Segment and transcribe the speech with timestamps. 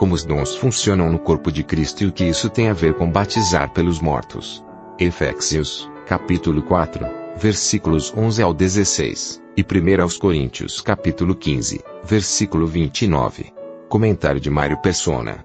[0.00, 2.94] Como os dons funcionam no corpo de Cristo e o que isso tem a ver
[2.94, 4.64] com batizar pelos mortos.
[4.98, 7.04] Efésios, capítulo 4,
[7.36, 13.52] versículos 11 ao 16, e 1 aos Coríntios, capítulo 15, versículo 29.
[13.90, 15.44] Comentário de Mário Persona.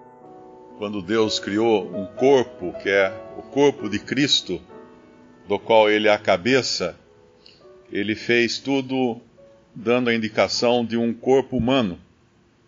[0.78, 4.62] Quando Deus criou um corpo, que é o corpo de Cristo,
[5.50, 6.98] do qual ele é a cabeça,
[7.92, 9.20] ele fez tudo
[9.76, 12.00] dando a indicação de um corpo humano.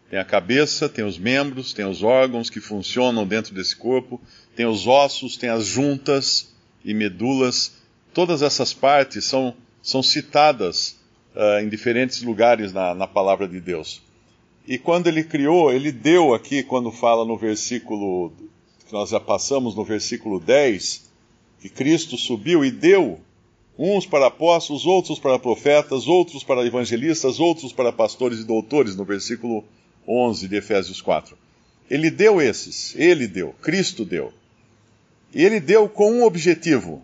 [0.10, 4.22] Tem a cabeça, tem os membros, tem os órgãos que funcionam dentro desse corpo,
[4.56, 7.74] tem os ossos, tem as juntas e medulas.
[8.14, 10.98] Todas essas partes são, são citadas
[11.36, 14.02] uh, em diferentes lugares na, na palavra de Deus.
[14.66, 18.32] E quando ele criou, ele deu aqui, quando fala no versículo
[18.86, 21.10] que nós já passamos, no versículo 10,
[21.62, 23.20] que Cristo subiu e deu
[23.78, 29.04] uns para apóstolos, outros para profetas, outros para evangelistas, outros para pastores e doutores, no
[29.04, 29.64] versículo
[30.08, 31.38] 11 de Efésios 4.
[31.90, 34.34] Ele deu esses, ele deu, Cristo deu.
[35.34, 37.02] E ele deu com um objetivo,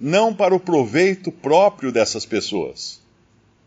[0.00, 3.00] não para o proveito próprio dessas pessoas.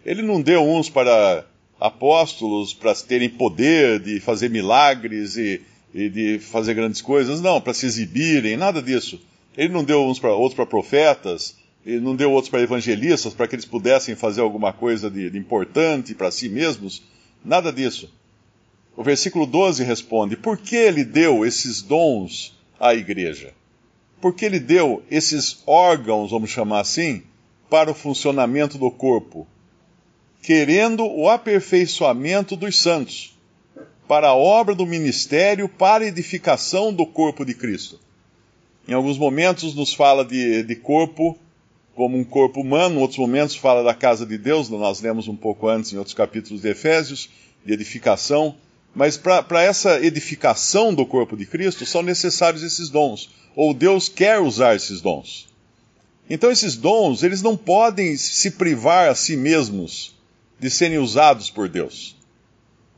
[0.05, 1.45] Ele não deu uns para
[1.79, 5.61] apóstolos para terem poder de fazer milagres e,
[5.93, 9.19] e de fazer grandes coisas, não, para se exibirem, nada disso.
[9.57, 13.47] Ele não deu uns para outros para profetas, ele não deu outros para evangelistas, para
[13.47, 17.03] que eles pudessem fazer alguma coisa de, de importante para si mesmos,
[17.43, 18.11] nada disso.
[18.97, 23.53] O versículo 12 responde: Por que ele deu esses dons à igreja?
[24.21, 27.23] Por que ele deu esses órgãos, vamos chamar assim,
[27.69, 29.45] para o funcionamento do corpo?
[30.41, 33.35] Querendo o aperfeiçoamento dos santos,
[34.07, 37.99] para a obra do ministério, para a edificação do corpo de Cristo.
[38.87, 41.37] Em alguns momentos nos fala de, de corpo
[41.95, 45.35] como um corpo humano, em outros momentos fala da casa de Deus, nós lemos um
[45.35, 47.29] pouco antes em outros capítulos de Efésios,
[47.65, 48.55] de edificação.
[48.95, 54.39] Mas para essa edificação do corpo de Cristo são necessários esses dons, ou Deus quer
[54.39, 55.49] usar esses dons.
[56.29, 60.15] Então esses dons, eles não podem se privar a si mesmos
[60.57, 62.15] de serem usados por Deus.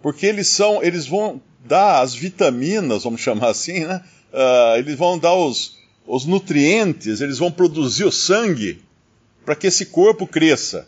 [0.01, 4.03] Porque eles são, eles vão dar as vitaminas, vamos chamar assim, né?
[4.31, 8.81] Uh, eles vão dar os, os nutrientes, eles vão produzir o sangue
[9.43, 10.87] para que esse corpo cresça.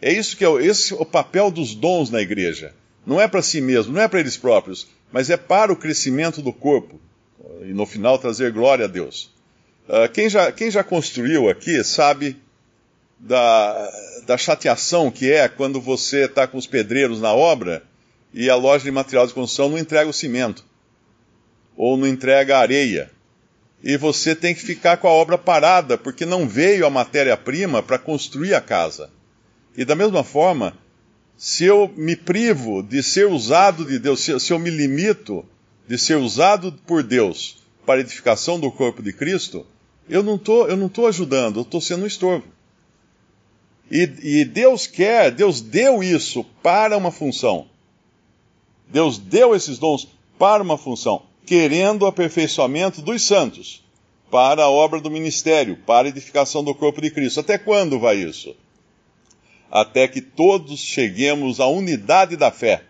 [0.00, 2.74] É isso que é, esse é o papel dos dons na igreja.
[3.04, 6.40] Não é para si mesmo, não é para eles próprios, mas é para o crescimento
[6.40, 7.00] do corpo.
[7.62, 9.30] E no final trazer glória a Deus.
[9.88, 12.36] Uh, quem, já, quem já construiu aqui sabe
[13.18, 13.90] da,
[14.26, 17.82] da chateação que é quando você está com os pedreiros na obra
[18.32, 20.64] e a loja de material de construção não entrega o cimento
[21.76, 23.10] ou não entrega a areia.
[23.82, 27.98] E você tem que ficar com a obra parada porque não veio a matéria-prima para
[27.98, 29.10] construir a casa.
[29.76, 30.76] E da mesma forma,
[31.36, 35.44] se eu me privo de ser usado de Deus, se, se eu me limito
[35.88, 39.66] de ser usado por Deus para edificação do corpo de Cristo,
[40.08, 42.44] eu não tô, eu não estou ajudando, eu estou sendo um estorvo.
[43.90, 47.66] E, e Deus quer, Deus deu isso para uma função.
[48.88, 53.82] Deus deu esses dons para uma função, querendo o aperfeiçoamento dos santos,
[54.30, 57.40] para a obra do ministério, para a edificação do corpo de Cristo.
[57.40, 58.56] Até quando vai isso?
[59.72, 62.82] Até que todos cheguemos à unidade da fé.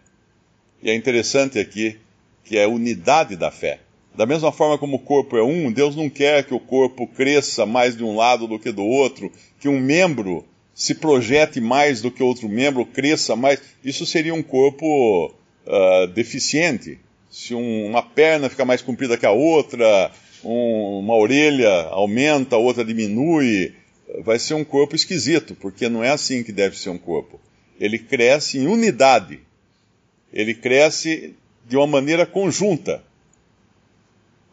[0.83, 1.97] E é interessante aqui
[2.43, 3.79] que é unidade da fé.
[4.13, 7.65] Da mesma forma como o corpo é um, Deus não quer que o corpo cresça
[7.65, 10.45] mais de um lado do que do outro, que um membro
[10.75, 13.63] se projete mais do que outro membro, cresça mais.
[13.85, 15.27] Isso seria um corpo
[15.65, 16.99] uh, deficiente.
[17.31, 20.11] Se um, uma perna fica mais comprida que a outra,
[20.45, 23.73] um, uma orelha aumenta, a outra diminui,
[24.21, 27.41] vai ser um corpo esquisito, porque não é assim que deve ser um corpo.
[27.81, 29.41] Ele cresce em unidade.
[30.33, 31.35] Ele cresce
[31.67, 33.03] de uma maneira conjunta,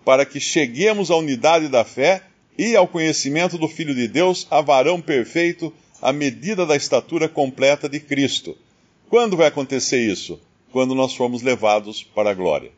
[0.06, 2.24] para que cheguemos à unidade da fé
[2.58, 7.88] e ao conhecimento do Filho de Deus, a varão perfeito, à medida da estatura completa
[7.88, 8.58] de Cristo.
[9.10, 10.40] Quando vai acontecer isso?
[10.72, 12.72] Quando nós formos levados para a glória.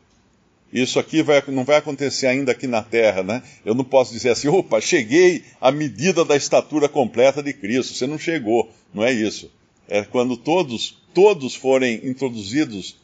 [0.72, 3.42] Isso aqui vai, não vai acontecer ainda aqui na terra, né?
[3.64, 7.92] Eu não posso dizer assim, opa, cheguei à medida da estatura completa de Cristo.
[7.92, 9.50] Você não chegou, não é isso.
[9.86, 12.96] É quando todos, todos forem introduzidos,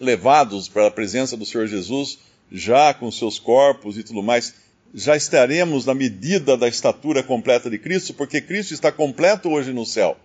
[0.00, 2.18] levados para a presença do Senhor Jesus,
[2.52, 4.54] já com seus corpos e tudo mais,
[4.94, 9.84] já estaremos na medida da estatura completa de Cristo, porque Cristo está completo hoje no
[9.84, 10.16] céu.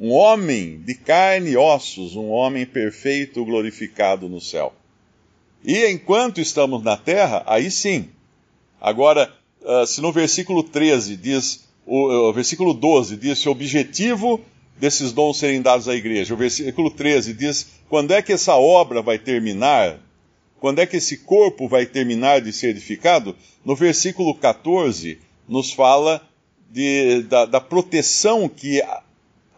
[0.00, 4.74] Um homem de carne e ossos, um homem perfeito, glorificado no céu.
[5.64, 8.10] E enquanto estamos na terra, aí sim.
[8.78, 9.32] Agora,
[9.62, 14.40] uh, se no versículo 13 diz, o, o versículo 12 diz o objetivo
[14.76, 19.00] desses dons serem dados à igreja, o versículo 13 diz quando é que essa obra
[19.00, 19.98] vai terminar,
[20.60, 23.34] quando é que esse corpo vai terminar de ser edificado,
[23.64, 25.18] no versículo 14
[25.48, 26.20] nos fala
[26.70, 29.02] de, da, da proteção que a,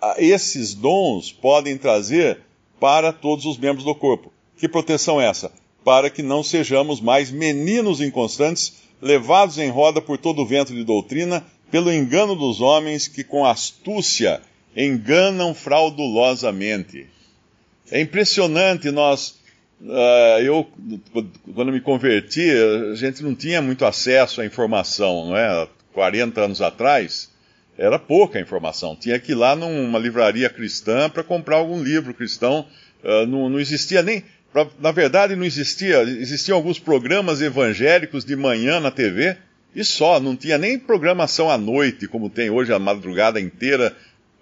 [0.01, 2.41] a, esses dons podem trazer
[2.79, 4.33] para todos os membros do corpo.
[4.57, 5.51] Que proteção é essa?
[5.87, 10.83] Para que não sejamos mais meninos inconstantes, levados em roda por todo o vento de
[10.83, 14.43] doutrina, pelo engano dos homens que com astúcia
[14.77, 17.07] enganam fraudulosamente.
[17.89, 19.39] É impressionante nós.
[19.81, 20.67] Uh, eu,
[21.55, 22.51] quando me converti,
[22.91, 25.69] a gente não tinha muito acesso à informação, não é?
[25.93, 27.31] 40 anos atrás,
[27.79, 28.97] era pouca informação.
[28.97, 32.67] Tinha que ir lá numa livraria cristã para comprar algum livro cristão.
[33.05, 34.25] Uh, não, não existia nem
[34.57, 39.37] Pra, na verdade, não existia, existiam alguns programas evangélicos de manhã na TV
[39.75, 43.95] e só, não tinha nem programação à noite, como tem hoje a madrugada inteira,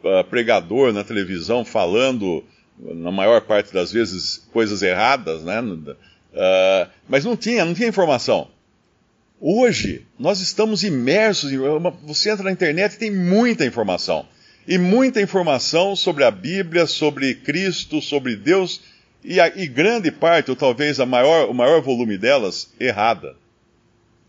[0.05, 2.45] uh, pregador na televisão falando,
[2.79, 5.61] na maior parte das vezes, coisas erradas, né?
[5.61, 5.97] Uh,
[7.09, 8.47] mas não tinha, não tinha informação.
[9.41, 11.59] Hoje, nós estamos imersos, em,
[12.05, 14.29] você entra na internet e tem muita informação.
[14.65, 18.94] E muita informação sobre a Bíblia, sobre Cristo, sobre Deus
[19.25, 23.35] e, a, e grande parte, ou talvez a maior, o maior volume delas, errada.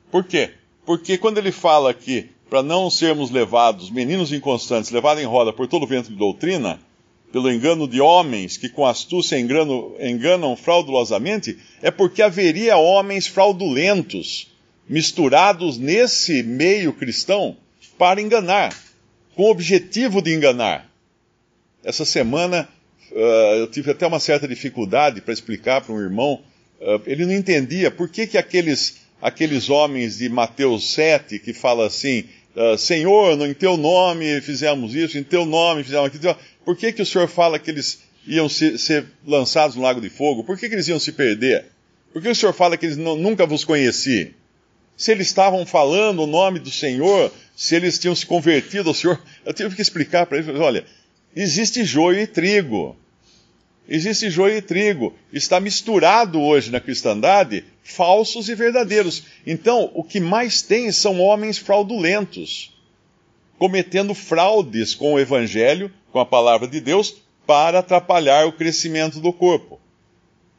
[0.09, 0.51] Por quê?
[0.86, 5.68] Porque quando ele fala que para não sermos levados, meninos inconstantes, levados em roda por
[5.68, 6.80] todo o vento de doutrina,
[7.31, 14.48] pelo engano de homens que com astúcia enganam, enganam fraudulosamente, é porque haveria homens fraudulentos
[14.88, 17.57] misturados nesse meio cristão
[17.98, 18.74] para enganar,
[19.36, 20.89] com o objetivo de enganar.
[21.83, 22.69] Essa semana
[23.11, 26.41] uh, eu tive até uma certa dificuldade para explicar para um irmão,
[26.79, 31.85] uh, ele não entendia por que, que aqueles, aqueles homens de Mateus 7 que falam
[31.85, 32.25] assim,
[32.55, 37.01] uh, Senhor, em teu nome fizemos isso, em teu nome fizemos aquilo, por que, que
[37.01, 40.43] o Senhor fala que eles iam se, ser lançados no lago de fogo?
[40.43, 41.65] Por que, que eles iam se perder?
[42.11, 44.33] Por que o Senhor fala que eles não, nunca vos conheci?
[44.97, 49.21] Se eles estavam falando o nome do Senhor, se eles tinham se convertido ao Senhor,
[49.45, 50.85] eu tive que explicar para eles, olha,
[51.35, 52.95] existe joio e trigo.
[53.87, 55.13] Existe joio e trigo.
[55.31, 59.23] Está misturado hoje na cristandade falsos e verdadeiros.
[59.45, 62.73] Então, o que mais tem são homens fraudulentos,
[63.59, 67.15] cometendo fraudes com o evangelho, com a palavra de Deus,
[67.45, 69.79] para atrapalhar o crescimento do corpo.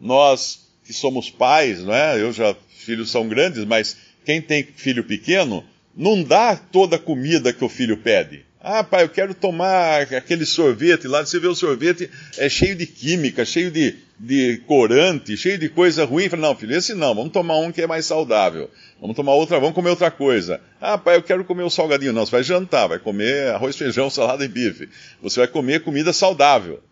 [0.00, 2.20] Nós que somos pais, não é?
[2.20, 5.64] Eu já filhos são grandes, mas quem tem filho pequeno
[5.96, 8.45] não dá toda a comida que o filho pede.
[8.68, 11.24] Ah, pai, eu quero tomar aquele sorvete lá.
[11.24, 16.04] Você vê o sorvete é cheio de química, cheio de, de corante, cheio de coisa
[16.04, 16.28] ruim.
[16.28, 17.14] Fala, não, filho, esse não.
[17.14, 18.68] Vamos tomar um que é mais saudável.
[19.00, 20.60] Vamos tomar outra, vamos comer outra coisa.
[20.80, 22.12] Ah, pai, eu quero comer o um salgadinho.
[22.12, 24.88] Não, você vai jantar, vai comer arroz, feijão, salada e bife.
[25.22, 26.82] Você vai comer comida saudável.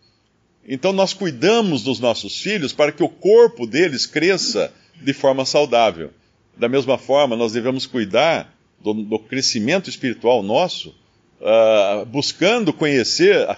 [0.65, 6.13] Então nós cuidamos dos nossos filhos para que o corpo deles cresça de forma saudável.
[6.55, 8.49] Da mesma forma, nós devemos cuidar
[8.81, 10.95] do, do crescimento espiritual nosso
[11.41, 13.57] uh, buscando conhecer a,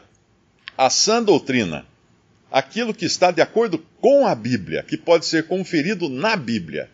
[0.77, 1.85] a sã doutrina,
[2.51, 6.89] aquilo que está de acordo com a Bíblia, que pode ser conferido na Bíblia.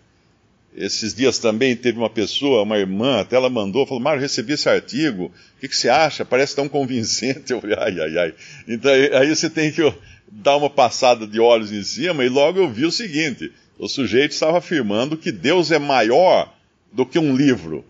[0.75, 4.67] Esses dias também teve uma pessoa, uma irmã, até ela mandou, falou, Mário, recebi esse
[4.67, 6.25] artigo, o que, que, você acha?
[6.25, 7.53] Parece tão convincente.
[7.53, 8.33] Eu falei, ai, ai, ai.
[8.67, 9.81] Então aí você tem que
[10.31, 14.31] dar uma passada de olhos em cima, e logo eu vi o seguinte: o sujeito
[14.31, 16.51] estava afirmando que Deus é maior
[16.91, 17.85] do que um livro.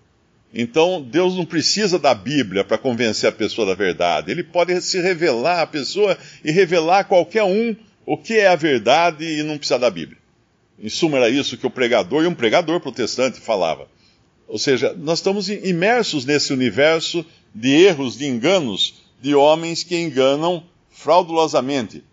[0.54, 4.30] Então, Deus não precisa da Bíblia para convencer a pessoa da verdade.
[4.30, 8.56] Ele pode se revelar à pessoa e revelar a qualquer um o que é a
[8.56, 10.18] verdade e não precisa da Bíblia.
[10.80, 13.88] Em suma, era isso que o pregador, e um pregador protestante, falava.
[14.48, 20.64] Ou seja, nós estamos imersos nesse universo de erros, de enganos, de homens que enganam
[20.92, 22.04] fraudulosamente.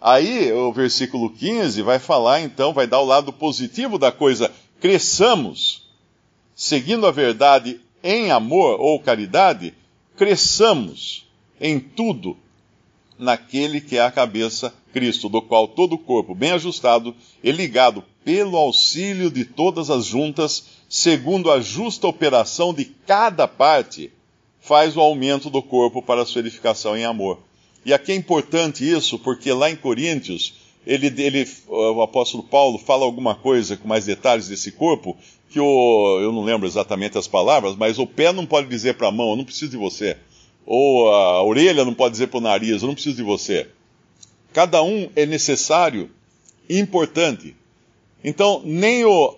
[0.00, 4.50] Aí, o versículo 15 vai falar, então, vai dar o lado positivo da coisa.
[4.80, 5.85] Cresçamos
[6.56, 9.74] seguindo a verdade em amor ou caridade,
[10.16, 11.28] cresçamos
[11.60, 12.36] em tudo
[13.18, 18.02] naquele que é a cabeça, Cristo, do qual todo o corpo, bem ajustado e ligado
[18.24, 24.10] pelo auxílio de todas as juntas, segundo a justa operação de cada parte,
[24.60, 27.38] faz o aumento do corpo para a sua edificação em amor.
[27.84, 30.54] E aqui é importante isso, porque lá em Coríntios,
[30.86, 35.16] ele, ele, o apóstolo Paulo fala alguma coisa com mais detalhes desse corpo,
[35.50, 39.08] que o, eu não lembro exatamente as palavras, mas o pé não pode dizer para
[39.08, 40.16] a mão, eu não preciso de você.
[40.64, 43.66] Ou a orelha não pode dizer para o nariz, eu não preciso de você.
[44.52, 46.08] Cada um é necessário
[46.68, 47.56] e importante.
[48.22, 49.36] Então, nem o,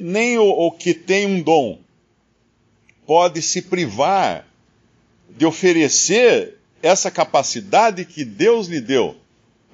[0.00, 1.78] nem o, o que tem um dom
[3.06, 4.46] pode se privar
[5.30, 9.21] de oferecer essa capacidade que Deus lhe deu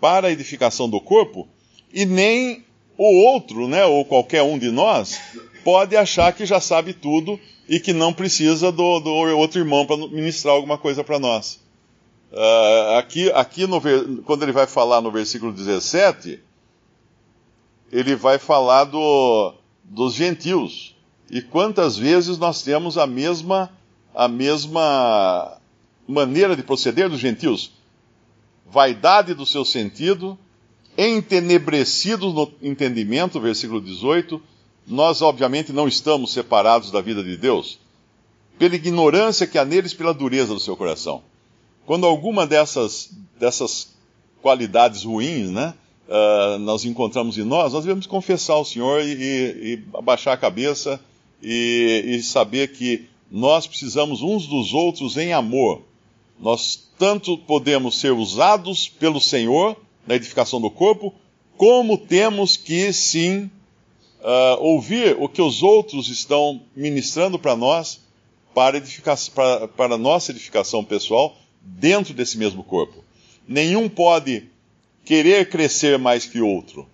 [0.01, 1.49] para a edificação do corpo,
[1.93, 2.65] e nem
[2.97, 5.21] o outro, né, ou qualquer um de nós,
[5.65, 7.39] pode achar que já sabe tudo
[7.69, 11.61] e que não precisa do, do outro irmão para ministrar alguma coisa para nós.
[12.33, 13.81] Uh, aqui, aqui no,
[14.23, 16.41] quando ele vai falar no versículo 17,
[17.93, 20.97] ele vai falar do, dos gentios.
[21.31, 23.71] E quantas vezes nós temos a mesma,
[24.15, 25.59] a mesma
[26.07, 27.78] maneira de proceder dos gentios?
[28.71, 30.39] Vaidade do seu sentido,
[30.97, 34.41] entenebrecidos no entendimento, versículo 18.
[34.87, 37.79] Nós, obviamente, não estamos separados da vida de Deus,
[38.59, 41.23] pela ignorância que há neles, pela dureza do seu coração.
[41.87, 43.95] Quando alguma dessas, dessas
[44.43, 45.75] qualidades ruins, né,
[46.09, 51.01] uh, nós encontramos em nós, nós devemos confessar ao Senhor e, e, abaixar a cabeça
[51.43, 55.83] e, e saber que nós precisamos uns dos outros em amor.
[56.41, 59.77] Nós tanto podemos ser usados pelo Senhor
[60.07, 61.15] na edificação do corpo,
[61.57, 63.51] como temos que sim
[64.21, 68.01] uh, ouvir o que os outros estão ministrando para nós
[68.55, 68.83] para,
[69.35, 73.05] para, para nossa edificação pessoal dentro desse mesmo corpo.
[73.47, 74.45] Nenhum pode
[75.05, 76.87] querer crescer mais que outro.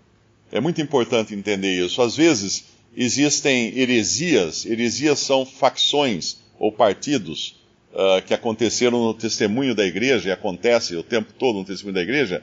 [0.52, 2.02] É muito importante entender isso.
[2.02, 2.64] Às vezes
[2.96, 7.56] existem heresias, heresias são facções ou partidos
[7.94, 12.02] uh, que aconteceram no testemunho da igreja, e acontece o tempo todo no testemunho da
[12.02, 12.42] igreja,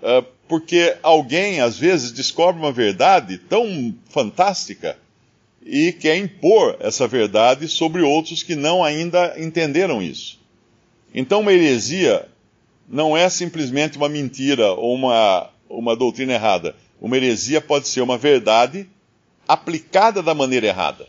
[0.00, 4.96] uh, porque alguém às vezes descobre uma verdade tão fantástica
[5.64, 10.40] e quer impor essa verdade sobre outros que não ainda entenderam isso.
[11.14, 12.26] Então, uma heresia
[12.88, 16.74] não é simplesmente uma mentira ou uma, uma doutrina errada.
[17.00, 18.88] Uma heresia pode ser uma verdade
[19.46, 21.06] aplicada da maneira errada.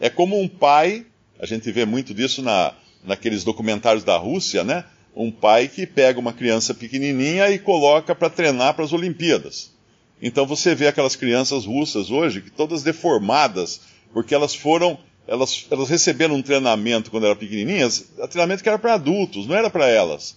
[0.00, 1.06] É como um pai,
[1.40, 2.72] a gente vê muito disso na,
[3.04, 4.84] naqueles documentários da Rússia, né?
[5.14, 9.72] Um pai que pega uma criança pequenininha e coloca para treinar para as Olimpíadas.
[10.20, 13.80] Então você vê aquelas crianças russas hoje, que todas deformadas,
[14.12, 18.94] porque elas foram, elas, elas receberam um treinamento quando eram pequenininhas, treinamento que era para
[18.94, 20.36] adultos, não era para elas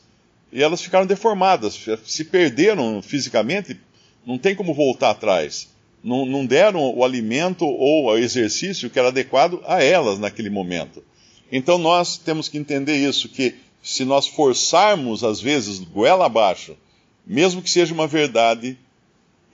[0.52, 3.80] e elas ficaram deformadas, se perderam fisicamente,
[4.26, 5.70] não tem como voltar atrás.
[6.04, 11.04] Não, não deram o alimento ou o exercício que era adequado a elas naquele momento.
[11.52, 16.78] Então nós temos que entender isso, que se nós forçarmos, às vezes, goela abaixo,
[17.26, 18.78] mesmo que seja uma verdade,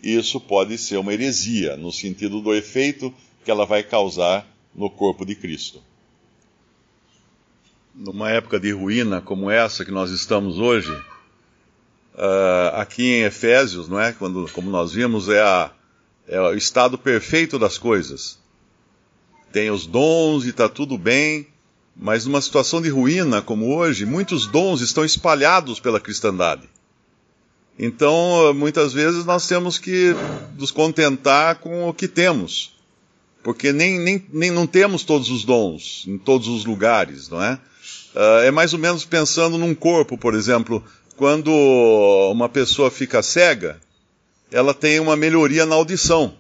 [0.04, 5.25] isso pode ser uma heresia, no sentido do efeito que ela vai causar no corpo
[5.25, 5.82] de Cristo
[7.96, 10.92] numa época de ruína como essa que nós estamos hoje,
[12.14, 14.12] uh, aqui em Efésios, não é?
[14.12, 15.72] Quando, como nós vimos, é, a,
[16.27, 18.39] é o estado perfeito das coisas.
[19.51, 21.48] Tem os dons e está tudo bem,
[21.96, 26.63] mas numa situação de ruína como hoje, muitos dons estão espalhados pela cristandade.
[27.77, 30.15] Então, muitas vezes nós temos que
[30.58, 32.74] nos contentar com o que temos,
[33.44, 37.60] porque nem, nem, nem não temos todos os dons em todos os lugares, não é?
[38.15, 40.84] Uh, é mais ou menos pensando num corpo, por exemplo.
[41.17, 41.50] Quando
[42.32, 43.79] uma pessoa fica cega,
[44.56, 46.34] ela tem uma melhoria na audição.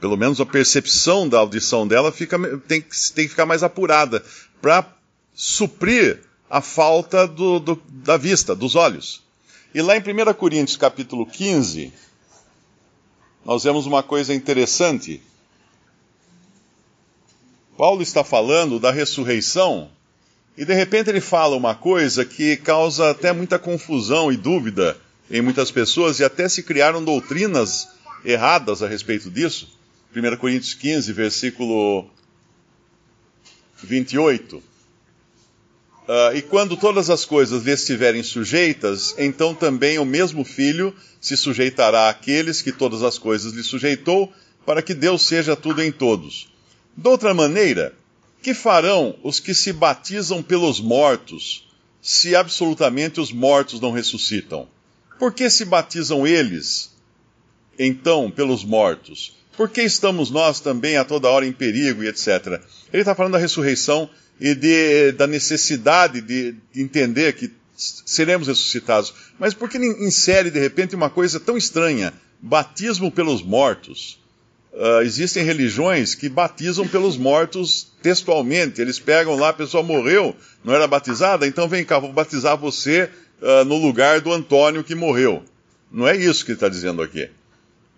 [0.00, 4.24] Pelo menos a percepção da audição dela fica, tem, tem que ficar mais apurada
[4.58, 4.90] para
[5.34, 9.22] suprir a falta do, do, da vista, dos olhos.
[9.74, 11.92] E lá em 1 Coríntios capítulo 15,
[13.44, 15.22] nós vemos uma coisa interessante.
[17.76, 19.90] Paulo está falando da ressurreição
[20.56, 24.98] e de repente ele fala uma coisa que causa até muita confusão e dúvida
[25.30, 27.88] em muitas pessoas e até se criaram doutrinas
[28.24, 29.68] erradas a respeito disso.
[30.14, 32.10] 1 Coríntios 15, versículo
[33.82, 34.56] 28.
[34.56, 34.62] Uh,
[36.08, 41.36] ah, e quando todas as coisas lhe estiverem sujeitas, então também o mesmo Filho se
[41.36, 44.32] sujeitará àqueles que todas as coisas lhe sujeitou,
[44.66, 46.48] para que Deus seja tudo em todos.
[46.96, 47.94] De outra maneira,
[48.42, 51.68] que farão os que se batizam pelos mortos,
[52.02, 54.66] se absolutamente os mortos não ressuscitam?
[55.20, 56.90] Por que se batizam eles,
[57.78, 59.36] então, pelos mortos?
[59.54, 62.58] Por que estamos nós também a toda hora em perigo e etc?
[62.90, 64.08] Ele está falando da ressurreição
[64.40, 69.12] e de, da necessidade de entender que seremos ressuscitados.
[69.38, 72.14] Mas por que insere de repente uma coisa tão estranha?
[72.40, 74.18] Batismo pelos mortos.
[74.72, 78.80] Uh, existem religiões que batizam pelos mortos textualmente.
[78.80, 80.34] Eles pegam lá, a pessoa morreu,
[80.64, 83.10] não era batizada, então vem cá, vou batizar você
[83.40, 85.42] uh, no lugar do Antônio que morreu.
[85.90, 87.28] Não é isso que ele está dizendo aqui.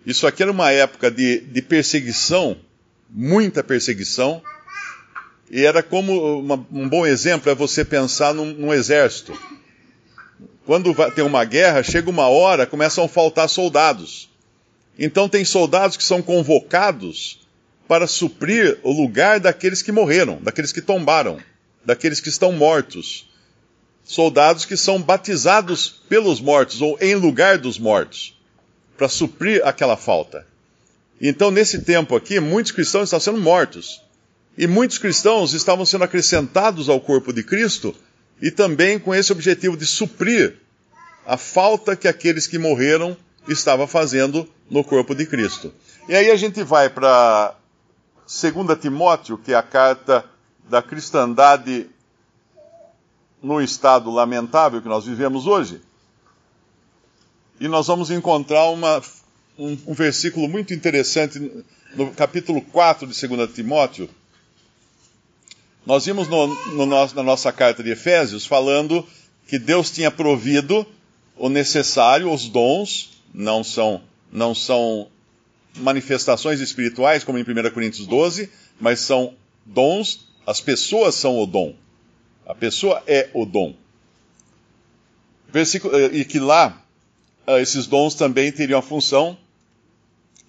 [0.05, 2.57] Isso aqui era uma época de, de perseguição,
[3.09, 4.41] muita perseguição,
[5.49, 9.37] e era como uma, um bom exemplo é você pensar num, num exército.
[10.65, 14.29] Quando vai, tem uma guerra, chega uma hora, começam a faltar soldados.
[14.97, 17.39] Então tem soldados que são convocados
[17.87, 21.39] para suprir o lugar daqueles que morreram, daqueles que tombaram,
[21.85, 23.29] daqueles que estão mortos.
[24.03, 28.37] Soldados que são batizados pelos mortos ou em lugar dos mortos,
[28.97, 30.45] para suprir aquela falta.
[31.21, 34.01] Então, nesse tempo aqui, muitos cristãos estão sendo mortos.
[34.57, 37.95] E muitos cristãos estavam sendo acrescentados ao corpo de Cristo
[38.41, 40.57] e também com esse objetivo de suprir
[41.25, 43.17] a falta que aqueles que morreram
[43.47, 45.73] estavam fazendo no corpo de Cristo.
[46.07, 47.55] E aí a gente vai para
[48.27, 50.25] 2 Timóteo, que é a carta
[50.69, 51.87] da cristandade
[53.43, 55.81] no estado lamentável que nós vivemos hoje.
[57.59, 59.01] E nós vamos encontrar uma,
[59.59, 64.09] um, um versículo muito interessante no capítulo 4 de 2 Timóteo.
[65.85, 69.05] Nós vimos no, no na nossa carta de Efésios falando
[69.47, 70.85] que Deus tinha provido
[71.35, 75.07] o necessário, os dons, não são, não são
[75.75, 79.33] manifestações espirituais, como em 1 Coríntios 12, mas são
[79.65, 81.75] dons, as pessoas são o dom.
[82.45, 83.73] A pessoa é o dom.
[85.49, 86.81] Versículo, eh, e que lá,
[87.47, 89.37] eh, esses dons também teriam a função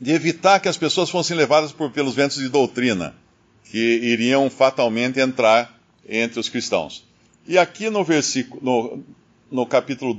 [0.00, 3.14] de evitar que as pessoas fossem levadas por, pelos ventos de doutrina,
[3.64, 7.04] que iriam fatalmente entrar entre os cristãos.
[7.46, 9.04] E aqui no versículo, no,
[9.50, 10.14] no capítulo,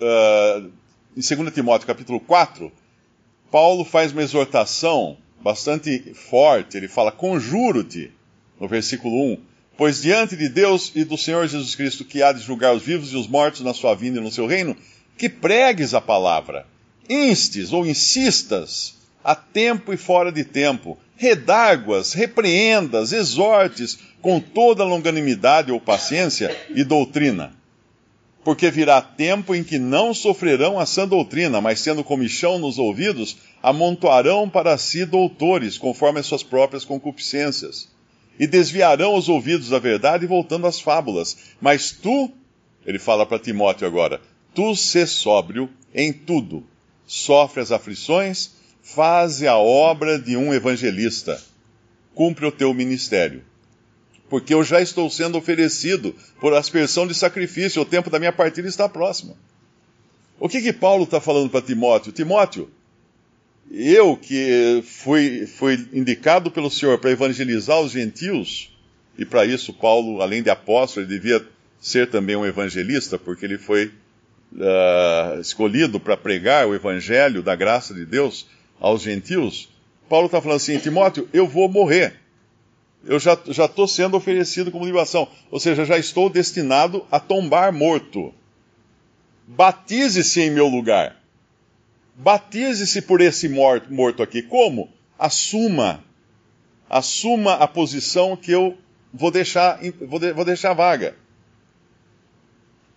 [0.00, 0.70] uh,
[1.16, 2.72] em 2 Timóteo, capítulo 4,
[3.50, 6.76] Paulo faz uma exortação bastante forte.
[6.76, 8.12] Ele fala: Conjuro-te,
[8.58, 9.38] no versículo 1,
[9.76, 13.12] pois diante de Deus e do Senhor Jesus Cristo, que há de julgar os vivos
[13.12, 14.76] e os mortos na sua vinda e no seu reino,
[15.16, 16.66] que pregues a palavra,
[17.08, 25.70] instes ou insistas, a tempo e fora de tempo, redarguas, repreendas, exortes, com toda longanimidade
[25.70, 27.52] ou paciência e doutrina
[28.44, 33.36] porque virá tempo em que não sofrerão a sã doutrina, mas tendo comichão nos ouvidos,
[33.62, 37.88] amontoarão para si doutores, conforme as suas próprias concupiscências.
[38.42, 41.36] E desviarão os ouvidos da verdade, voltando às fábulas.
[41.60, 42.28] Mas tu,
[42.84, 44.20] ele fala para Timóteo agora,
[44.52, 46.66] tu sê sóbrio em tudo,
[47.06, 48.50] sofre as aflições,
[48.82, 51.40] faze a obra de um evangelista,
[52.16, 53.44] cumpre o teu ministério
[54.32, 58.66] porque eu já estou sendo oferecido por aspersão de sacrifício, o tempo da minha partida
[58.66, 59.36] está próximo.
[60.40, 62.12] O que que Paulo está falando para Timóteo?
[62.12, 62.70] Timóteo,
[63.70, 68.70] eu que fui, fui indicado pelo Senhor para evangelizar os gentios,
[69.18, 71.44] e para isso Paulo, além de apóstolo, ele devia
[71.80, 73.86] ser também um evangelista, porque ele foi
[74.54, 78.46] uh, escolhido para pregar o evangelho da graça de Deus
[78.80, 79.68] aos gentios.
[80.08, 82.22] Paulo está falando assim, Timóteo, eu vou morrer
[83.04, 85.28] eu já estou sendo oferecido como libação.
[85.50, 88.32] Ou seja, já estou destinado a tombar morto.
[89.46, 91.16] Batize-se em meu lugar.
[92.14, 94.42] Batize-se por esse morto, morto aqui.
[94.42, 94.90] Como?
[95.18, 96.04] Assuma.
[96.88, 98.76] Assuma a posição que eu
[99.12, 101.16] vou deixar, vou, de, vou deixar vaga.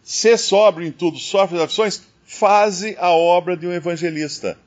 [0.04, 4.58] Ser sóbrio em tudo, sofre as aflições, faze a obra de um evangelista.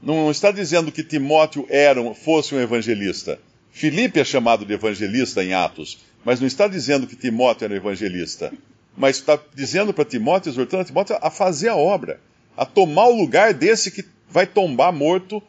[0.00, 3.40] Não está dizendo que Timóteo era, fosse um evangelista
[3.78, 8.52] Filipe é chamado de evangelista em Atos, mas não está dizendo que Timóteo era evangelista.
[8.96, 12.20] Mas está dizendo para Timóteo, exortando a Timóteo a fazer a obra,
[12.58, 15.40] a tomar o lugar desse que vai tombar morto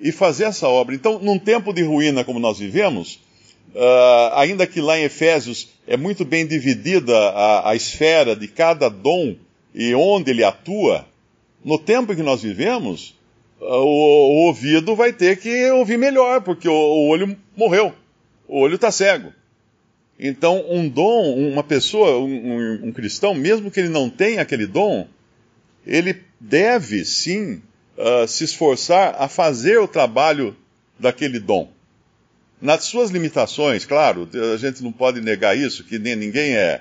[0.00, 0.96] e fazer essa obra.
[0.96, 3.20] Então, num tempo de ruína como nós vivemos,
[3.72, 8.88] uh, ainda que lá em Efésios é muito bem dividida a, a esfera de cada
[8.88, 9.36] dom
[9.72, 11.06] e onde ele atua,
[11.64, 13.14] no tempo em que nós vivemos,
[13.60, 17.94] o, o, ouvido vai ter que ouvir melhor, porque o, o olho morreu,
[18.48, 19.32] o olho está cego.
[20.18, 24.66] Então, um dom, uma pessoa, um, um, um, cristão, mesmo que ele não tenha aquele
[24.66, 25.06] dom,
[25.86, 27.62] ele deve sim
[27.96, 30.56] uh, se esforçar a fazer o trabalho
[30.98, 31.70] daquele dom.
[32.60, 36.80] Nas suas limitações, claro, a gente não pode negar isso, que nem ninguém é,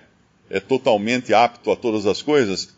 [0.49, 2.73] é totalmente apto a todas as coisas,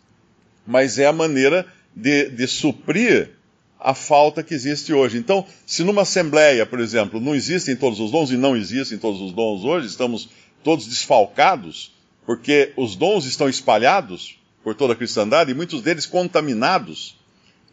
[0.66, 3.38] mas é a maneira de, de suprir
[3.80, 5.18] a falta que existe hoje.
[5.18, 9.22] Então, se numa assembleia, por exemplo, não existem todos os dons, e não existem todos
[9.22, 10.30] os dons hoje, estamos
[10.64, 11.94] todos desfalcados,
[12.26, 14.38] porque os dons estão espalhados
[14.68, 17.18] por toda a cristandade, e muitos deles contaminados.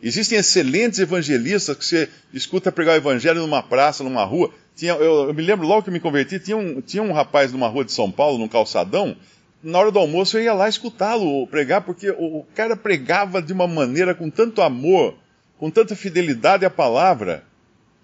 [0.00, 4.54] Existem excelentes evangelistas que você escuta pregar o evangelho numa praça, numa rua.
[4.76, 7.66] Tinha, eu, eu, me lembro logo que me converti, tinha um, tinha um rapaz numa
[7.66, 9.16] rua de São Paulo, num calçadão.
[9.60, 13.52] Na hora do almoço eu ia lá escutá-lo pregar, porque o, o cara pregava de
[13.52, 15.16] uma maneira com tanto amor,
[15.58, 17.42] com tanta fidelidade à palavra,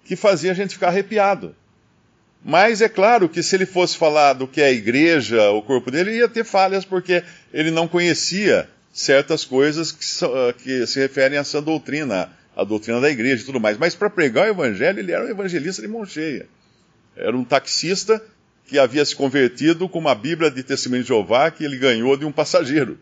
[0.04, 1.54] que fazia a gente ficar arrepiado.
[2.44, 5.92] Mas é claro que se ele fosse falar do que é a igreja, o corpo
[5.92, 7.22] dele, ia ter falhas, porque
[7.52, 13.00] ele não conhecia certas coisas que, uh, que se referem a essa doutrina, a doutrina
[13.00, 13.78] da igreja e tudo mais.
[13.78, 16.46] Mas para pregar o evangelho, ele era um evangelista de mão cheia.
[17.16, 18.22] Era um taxista
[18.66, 22.24] que havia se convertido com uma Bíblia de Testemunho de Jeová que ele ganhou de
[22.24, 22.98] um passageiro.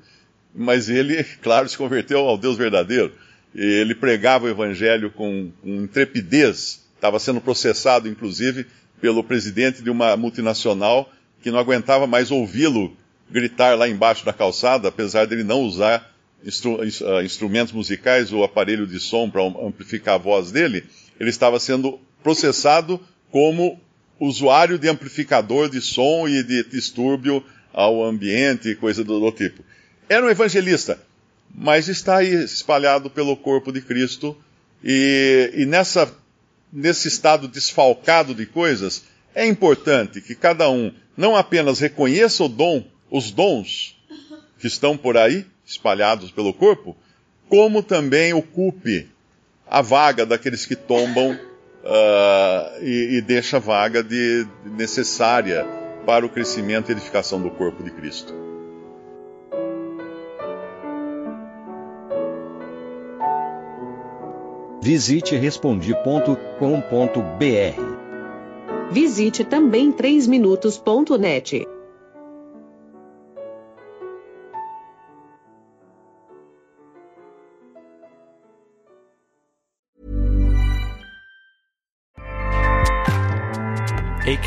[0.55, 3.12] Mas ele, claro, se converteu ao Deus verdadeiro.
[3.55, 8.66] Ele pregava o evangelho com, com intrepidez, estava sendo processado, inclusive,
[9.01, 11.11] pelo presidente de uma multinacional
[11.42, 12.96] que não aguentava mais ouvi-lo
[13.31, 16.14] gritar lá embaixo da calçada, apesar dele não usar
[16.45, 20.85] instru uh, instrumentos musicais ou aparelho de som para amplificar a voz dele,
[21.19, 23.81] ele estava sendo processado como
[24.19, 29.62] usuário de amplificador de som e de distúrbio ao ambiente e coisa do, do tipo.
[30.09, 30.99] Era um evangelista,
[31.55, 34.37] mas está aí espalhado pelo corpo de Cristo
[34.83, 36.11] e, e nessa
[36.73, 42.85] nesse estado desfalcado de coisas, é importante que cada um não apenas reconheça o dom,
[43.11, 43.97] os dons
[44.59, 46.97] que estão por aí, espalhados pelo corpo,
[47.49, 49.09] como também ocupe
[49.66, 55.66] a vaga daqueles que tombam uh, e, e deixa a vaga de, necessária
[56.05, 58.35] para o crescimento e edificação do corpo de Cristo.
[64.81, 67.99] Visite respondi.com.br.
[68.90, 71.78] Visite também 3minutos.net.